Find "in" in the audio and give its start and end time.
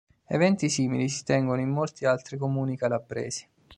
1.61-1.69